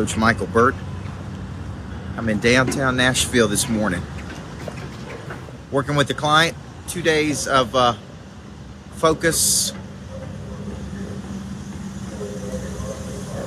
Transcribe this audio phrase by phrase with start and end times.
[0.00, 0.74] Coach Michael Burt.
[2.16, 4.00] I'm in downtown Nashville this morning,
[5.70, 6.56] working with the client.
[6.88, 7.92] Two days of uh,
[8.92, 9.74] focus,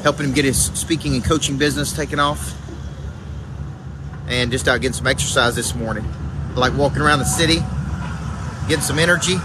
[0.03, 2.53] helping him get his speaking and coaching business taken off,
[4.27, 6.05] and just out getting some exercise this morning.
[6.51, 7.61] I like walking around the city,
[8.67, 9.37] getting some energy.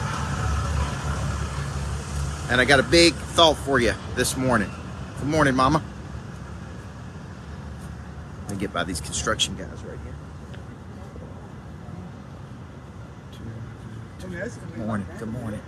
[2.51, 4.71] And I got a big thought for you this morning.
[5.21, 5.83] Good morning, Mama.
[8.51, 10.15] Me get by these construction guys right here.
[14.21, 15.07] Good morning.
[15.19, 15.61] Good morning.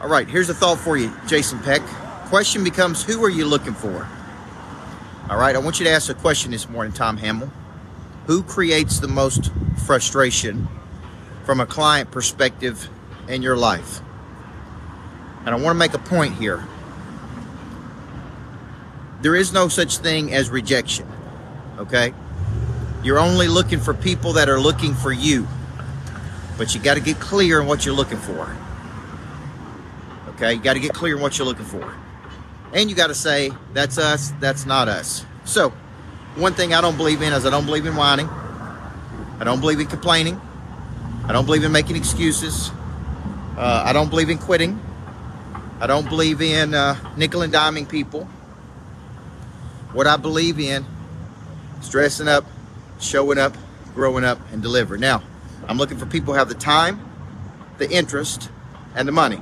[0.00, 1.80] All right, here's a thought for you, Jason Peck.
[2.26, 4.06] Question becomes Who are you looking for?
[5.30, 7.50] All right, I want you to ask a question this morning, Tom Hamill.
[8.26, 9.50] Who creates the most
[9.86, 10.68] frustration
[11.44, 12.88] from a client perspective
[13.28, 14.00] in your life?
[15.40, 16.64] And I want to make a point here.
[19.22, 21.06] There is no such thing as rejection,
[21.78, 22.12] okay?
[23.02, 25.46] You're only looking for people that are looking for you.
[26.58, 28.56] But you got to get clear on what you're looking for.
[30.30, 30.54] Okay?
[30.54, 31.94] You got to get clear on what you're looking for.
[32.72, 35.24] And you got to say, that's us, that's not us.
[35.44, 35.70] So,
[36.34, 38.28] one thing I don't believe in is I don't believe in whining.
[38.28, 40.40] I don't believe in complaining.
[41.26, 42.70] I don't believe in making excuses.
[43.56, 44.80] Uh, I don't believe in quitting.
[45.80, 48.28] I don't believe in uh, nickel and diming people.
[49.96, 50.84] What I believe in
[51.80, 52.44] is dressing up,
[53.00, 53.56] showing up,
[53.94, 55.00] growing up, and delivering.
[55.00, 55.22] Now,
[55.66, 57.00] I'm looking for people who have the time,
[57.78, 58.50] the interest,
[58.94, 59.40] and the money.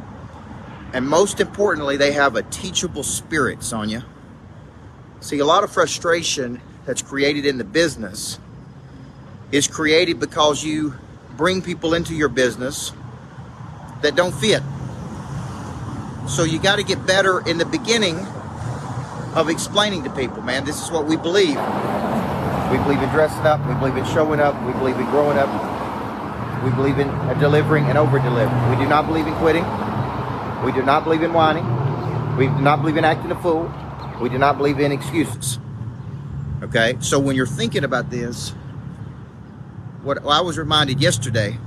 [0.93, 4.07] And most importantly, they have a teachable spirit, Sonia.
[5.19, 8.39] See, a lot of frustration that's created in the business
[9.51, 10.95] is created because you
[11.37, 12.93] bring people into your business
[14.03, 14.63] that don't fit.
[16.29, 18.25] So you got to get better in the beginning
[19.35, 21.57] of explaining to people, man, this is what we believe.
[22.71, 25.51] We believe in dressing up, we believe in showing up, we believe in growing up,
[26.65, 27.09] we believe in
[27.39, 28.71] delivering and over delivering.
[28.71, 29.65] We do not believe in quitting.
[30.65, 31.67] We do not believe in whining.
[32.37, 33.73] We do not believe in acting a fool.
[34.21, 35.59] We do not believe in excuses.
[36.63, 36.97] Okay?
[37.01, 38.55] So when you're thinking about this,
[40.03, 41.59] what I was reminded yesterday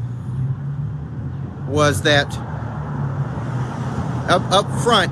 [1.67, 2.27] was that
[4.29, 5.11] up up front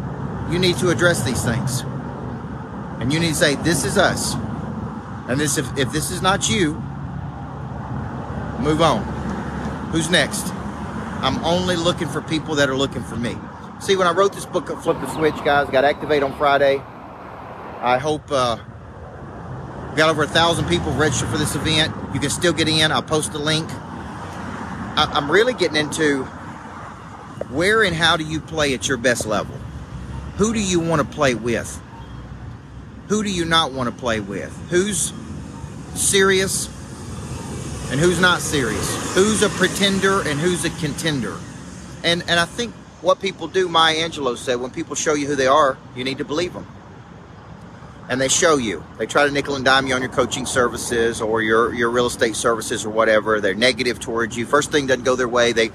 [0.51, 1.83] you need to address these things.
[2.99, 4.35] And you need to say, this is us.
[5.27, 6.73] And this if, if this is not you,
[8.59, 9.03] move on.
[9.91, 10.51] Who's next?
[11.21, 13.35] I'm only looking for people that are looking for me.
[13.79, 16.77] See, when I wrote this book, Flip the Switch, guys, got Activate on Friday.
[17.81, 18.57] I hope uh,
[19.95, 21.93] got over a thousand people registered for this event.
[22.13, 22.91] You can still get in.
[22.91, 23.69] I'll post the link.
[23.69, 26.23] I, I'm really getting into
[27.49, 29.55] where and how do you play at your best level?
[30.37, 31.81] Who do you want to play with?
[33.07, 34.55] Who do you not want to play with?
[34.69, 35.13] Who's
[35.93, 36.67] serious
[37.91, 39.13] and who's not serious?
[39.13, 41.37] Who's a pretender and who's a contender?
[42.03, 45.35] And and I think what people do, Maya Angelou said, when people show you who
[45.35, 46.67] they are, you need to believe them.
[48.09, 48.83] And they show you.
[48.97, 52.05] They try to nickel and dime you on your coaching services or your, your real
[52.05, 53.41] estate services or whatever.
[53.41, 54.45] They're negative towards you.
[54.45, 55.53] First thing doesn't go their way.
[55.53, 55.71] They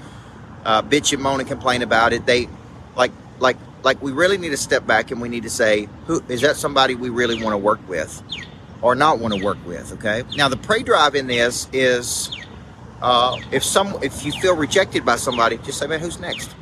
[0.63, 2.25] uh, bitch and moan and complain about it.
[2.25, 2.47] They
[2.95, 6.23] like like like we really need to step back and we need to say, who
[6.27, 8.21] is that somebody we really want to work with
[8.81, 9.91] or not want to work with?
[9.93, 10.23] Okay.
[10.35, 12.35] Now the prey drive in this is
[13.01, 16.55] uh, if some if you feel rejected by somebody, just say, man, who's next?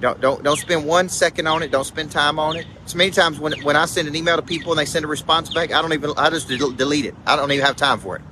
[0.00, 1.70] Don't don't don't spend one second on it.
[1.70, 2.66] Don't spend time on it.
[2.86, 5.08] So many times when when I send an email to people and they send a
[5.08, 7.14] response back, I don't even I just delete it.
[7.26, 8.22] I don't even have time for it.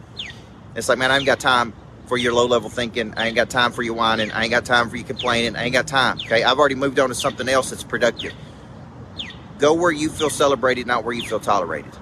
[0.75, 1.75] It's like, man, I ain't got time
[2.09, 3.15] for your low level thinking.
[3.17, 4.33] I ain't got time for you whining.
[4.33, 5.57] I ain't got time for you complaining.
[5.57, 6.19] I ain't got time.
[6.21, 8.33] Okay, I've already moved on to something else that's productive.
[9.59, 11.93] Go where you feel celebrated, not where you feel tolerated.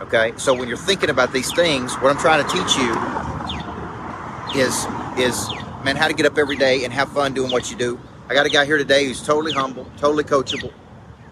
[0.00, 4.86] Okay, so when you're thinking about these things, what I'm trying to teach you is
[5.18, 5.48] is
[5.84, 8.00] man how to get up every day and have fun doing what you do.
[8.28, 10.72] I got a guy here today who's totally humble, totally coachable,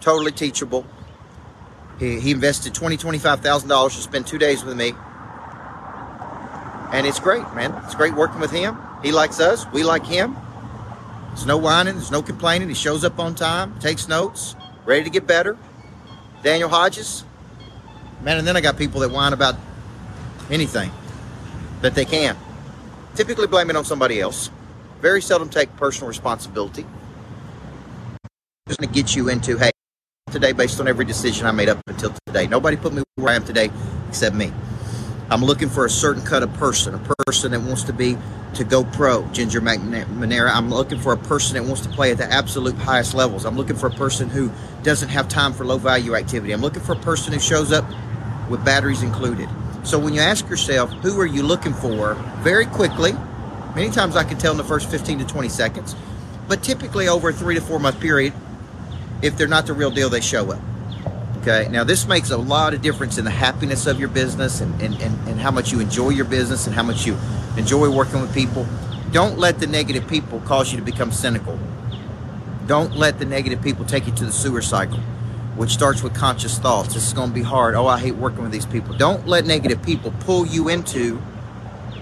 [0.01, 0.87] totally teachable.
[1.99, 4.93] He, he invested twenty, twenty-five thousand dollars to spend two days with me,
[6.93, 7.73] and it's great, man.
[7.85, 8.79] It's great working with him.
[9.03, 10.37] He likes us, we like him.
[11.29, 12.69] There's no whining, there's no complaining.
[12.69, 15.57] He shows up on time, takes notes, ready to get better.
[16.43, 17.25] Daniel Hodges,
[18.23, 19.57] man, and then I got people that whine about
[20.51, 20.91] anything
[21.83, 22.37] that they can.
[23.15, 24.51] Typically blame it on somebody else.
[25.01, 26.87] Very seldom take personal responsibility.
[28.69, 29.71] Just to get you into, hey,
[30.31, 32.47] today based on every decision I made up until today.
[32.47, 33.71] Nobody put me where I am today
[34.09, 34.53] except me.
[35.29, 38.17] I'm looking for a certain cut of person, a person that wants to be
[38.55, 40.55] to go pro, Ginger McNamara.
[40.55, 43.45] I'm looking for a person that wants to play at the absolute highest levels.
[43.45, 44.53] I'm looking for a person who
[44.85, 46.53] doesn't have time for low value activity.
[46.53, 47.85] I'm looking for a person who shows up
[48.49, 49.49] with batteries included.
[49.83, 53.13] So when you ask yourself, who are you looking for, very quickly,
[53.75, 55.97] many times I can tell in the first 15 to 20 seconds,
[56.47, 58.33] but typically over a three to four month period,
[59.23, 60.61] if they're not the real deal, they show up.
[61.47, 61.69] Okay.
[61.71, 65.01] Now, this makes a lot of difference in the happiness of your business and, and,
[65.01, 67.17] and, and how much you enjoy your business and how much you
[67.57, 68.67] enjoy working with people.
[69.13, 71.57] Don't let the negative people cause you to become cynical.
[72.67, 74.99] Don't let the negative people take you to the sewer cycle,
[75.55, 76.95] which starts with conscious thoughts.
[76.95, 77.77] This is going to be hard.
[77.77, 78.97] Oh, I hate working with these people.
[78.97, 81.23] Don't let negative people pull you into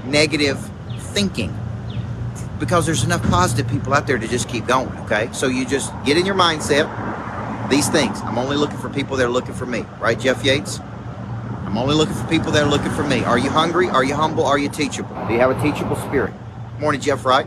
[0.06, 0.58] negative
[0.98, 1.54] thinking
[2.58, 4.88] because there's enough positive people out there to just keep going.
[5.00, 5.28] Okay.
[5.32, 7.03] So you just get in your mindset
[7.68, 8.20] these things.
[8.22, 10.80] I'm only looking for people that are looking for me, right, Jeff Yates?
[10.80, 13.24] I'm only looking for people that are looking for me.
[13.24, 13.88] Are you hungry?
[13.88, 14.46] Are you humble?
[14.46, 15.14] Are you teachable?
[15.26, 16.32] Do you have a teachable spirit?
[16.78, 17.46] Morning, Jeff Wright.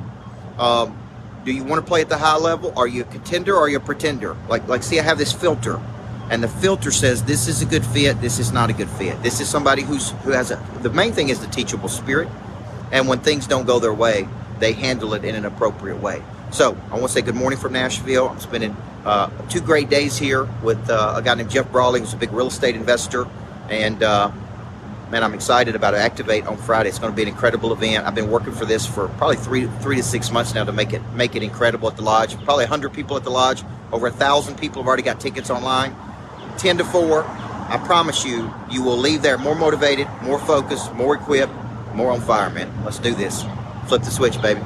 [0.57, 0.97] Um,
[1.45, 2.73] do you want to play at the high level?
[2.75, 4.35] Are you a contender or are you a pretender?
[4.49, 5.79] Like, like, see, I have this filter,
[6.29, 9.21] and the filter says this is a good fit, this is not a good fit.
[9.23, 10.61] This is somebody who's who has a.
[10.81, 12.27] The main thing is the teachable spirit,
[12.91, 14.27] and when things don't go their way,
[14.59, 16.21] they handle it in an appropriate way.
[16.51, 18.29] So I want to say good morning from Nashville.
[18.29, 22.13] I'm spending uh, two great days here with uh, a guy named Jeff Brawley, who's
[22.13, 23.27] a big real estate investor.
[23.69, 24.31] And uh,
[25.11, 25.94] man, I'm excited about.
[25.94, 26.89] Activate on Friday.
[26.89, 28.05] It's going to be an incredible event.
[28.05, 30.94] I've been working for this for probably three three to six months now to make
[30.94, 32.35] it make it incredible at the lodge.
[32.44, 33.63] Probably 100 people at the lodge.
[33.91, 35.95] Over a thousand people have already got tickets online.
[36.57, 37.23] 10 to 4.
[37.23, 41.53] I promise you, you will leave there more motivated, more focused, more equipped,
[41.93, 42.71] more on fire, man.
[42.83, 43.43] Let's do this.
[43.88, 44.61] Flip the switch, baby.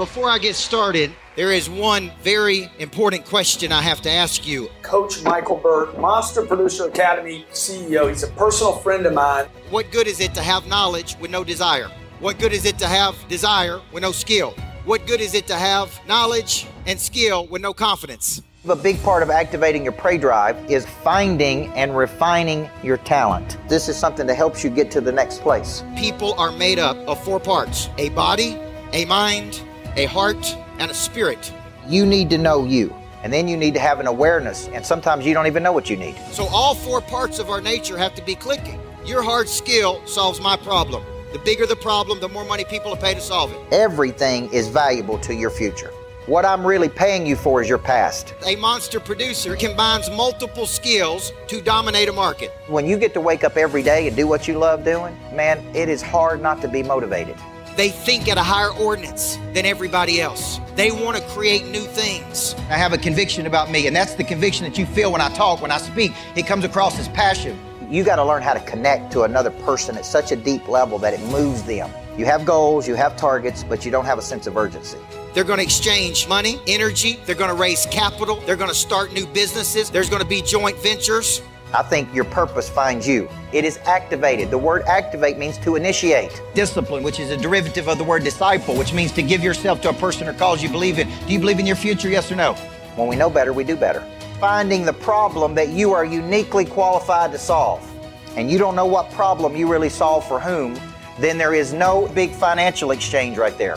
[0.00, 4.70] Before I get started, there is one very important question I have to ask you.
[4.80, 8.08] Coach Michael Burt, Monster Producer Academy CEO.
[8.08, 9.44] He's a personal friend of mine.
[9.68, 11.90] What good is it to have knowledge with no desire?
[12.18, 14.54] What good is it to have desire with no skill?
[14.86, 18.40] What good is it to have knowledge and skill with no confidence?
[18.70, 23.58] A big part of activating your prey drive is finding and refining your talent.
[23.68, 25.84] This is something that helps you get to the next place.
[25.94, 28.58] People are made up of four parts a body,
[28.94, 29.62] a mind,
[29.96, 31.52] a heart, and a spirit.
[31.86, 32.94] You need to know you.
[33.22, 35.90] And then you need to have an awareness, and sometimes you don't even know what
[35.90, 36.16] you need.
[36.32, 38.80] So, all four parts of our nature have to be clicking.
[39.04, 41.04] Your hard skill solves my problem.
[41.32, 43.58] The bigger the problem, the more money people will pay to solve it.
[43.72, 45.92] Everything is valuable to your future.
[46.26, 48.34] What I'm really paying you for is your past.
[48.46, 52.50] A monster producer combines multiple skills to dominate a market.
[52.68, 55.64] When you get to wake up every day and do what you love doing, man,
[55.74, 57.36] it is hard not to be motivated.
[57.80, 60.60] They think at a higher ordinance than everybody else.
[60.76, 62.54] They want to create new things.
[62.68, 65.30] I have a conviction about me, and that's the conviction that you feel when I
[65.30, 66.12] talk, when I speak.
[66.36, 67.58] It comes across as passion.
[67.88, 70.98] You got to learn how to connect to another person at such a deep level
[70.98, 71.90] that it moves them.
[72.18, 74.98] You have goals, you have targets, but you don't have a sense of urgency.
[75.32, 79.14] They're going to exchange money, energy, they're going to raise capital, they're going to start
[79.14, 81.40] new businesses, there's going to be joint ventures.
[81.72, 83.28] I think your purpose finds you.
[83.52, 84.50] It is activated.
[84.50, 86.42] The word activate means to initiate.
[86.52, 89.90] Discipline, which is a derivative of the word disciple, which means to give yourself to
[89.90, 91.08] a person or cause you believe in.
[91.26, 92.54] Do you believe in your future, yes or no?
[92.96, 94.04] When we know better, we do better.
[94.40, 97.88] Finding the problem that you are uniquely qualified to solve,
[98.36, 100.76] and you don't know what problem you really solve for whom,
[101.20, 103.76] then there is no big financial exchange right there.